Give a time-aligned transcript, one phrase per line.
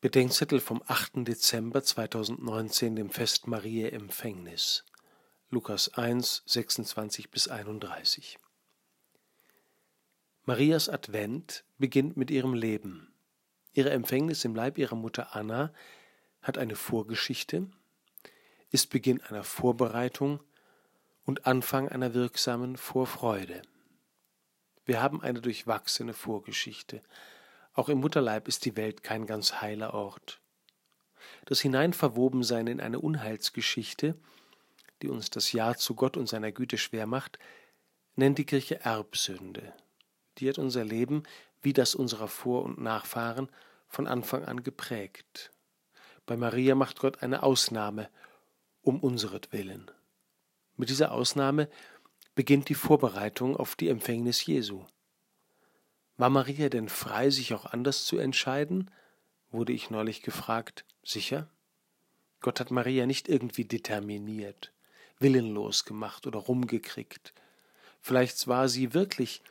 [0.00, 1.26] Bedenkzettel vom 8.
[1.26, 4.84] Dezember 2019, dem Fest Mariä Empfängnis.
[5.50, 8.38] Lukas 1, 26 bis 31.
[10.44, 13.12] Marias Advent beginnt mit ihrem Leben.
[13.72, 15.74] Ihre Empfängnis im Leib ihrer Mutter Anna
[16.42, 17.66] hat eine Vorgeschichte,
[18.70, 20.38] ist Beginn einer Vorbereitung
[21.24, 23.62] und Anfang einer wirksamen Vorfreude.
[24.84, 27.02] Wir haben eine durchwachsene Vorgeschichte,
[27.78, 30.40] auch im Mutterleib ist die Welt kein ganz heiler Ort.
[31.46, 34.16] Das Hineinverwobensein in eine Unheilsgeschichte,
[35.00, 37.38] die uns das Ja zu Gott und seiner Güte schwer macht,
[38.16, 39.72] nennt die Kirche Erbsünde.
[40.38, 41.22] Die hat unser Leben,
[41.62, 43.48] wie das unserer Vor- und Nachfahren,
[43.86, 45.52] von Anfang an geprägt.
[46.26, 48.10] Bei Maria macht Gott eine Ausnahme
[48.82, 49.90] um unseretwillen.
[50.76, 51.68] Mit dieser Ausnahme
[52.34, 54.84] beginnt die Vorbereitung auf die Empfängnis Jesu.
[56.18, 58.90] War Maria denn frei, sich auch anders zu entscheiden?
[59.50, 60.84] wurde ich neulich gefragt.
[61.02, 61.48] Sicher?
[62.40, 64.72] Gott hat Maria nicht irgendwie determiniert,
[65.18, 67.32] willenlos gemacht oder rumgekriegt.
[68.00, 69.42] Vielleicht war sie wirklich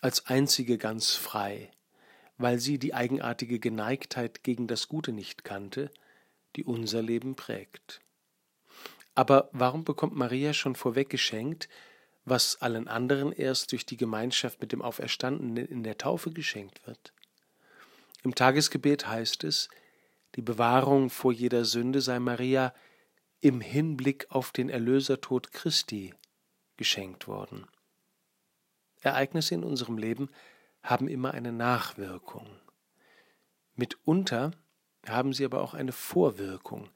[0.00, 1.70] als einzige ganz frei,
[2.36, 5.90] weil sie die eigenartige Geneigtheit gegen das Gute nicht kannte,
[6.56, 8.00] die unser Leben prägt.
[9.14, 11.68] Aber warum bekommt Maria schon vorweg geschenkt,
[12.24, 17.12] was allen anderen erst durch die Gemeinschaft mit dem Auferstandenen in der Taufe geschenkt wird.
[18.22, 19.68] Im Tagesgebet heißt es,
[20.34, 22.74] die Bewahrung vor jeder Sünde sei Maria
[23.40, 26.14] im Hinblick auf den Erlösertod Christi
[26.76, 27.66] geschenkt worden.
[29.02, 30.30] Ereignisse in unserem Leben
[30.82, 32.48] haben immer eine Nachwirkung.
[33.74, 34.52] Mitunter
[35.06, 36.88] haben sie aber auch eine Vorwirkung.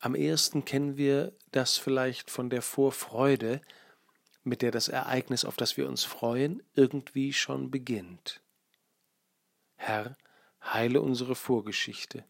[0.00, 3.60] Am ehesten kennen wir das vielleicht von der Vorfreude,
[4.44, 8.40] mit der das Ereignis, auf das wir uns freuen, irgendwie schon beginnt.
[9.76, 10.16] Herr,
[10.62, 12.24] heile unsere Vorgeschichte,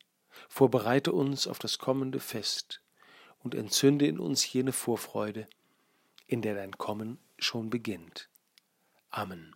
[0.49, 2.83] vorbereite uns auf das kommende Fest
[3.43, 5.49] und entzünde in uns jene Vorfreude,
[6.27, 8.29] in der dein Kommen schon beginnt.
[9.11, 9.55] Amen.